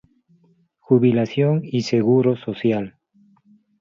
Jubilación 0.79 1.61
y 1.63 1.83
Seguro 1.83 2.35
Social 2.35 2.95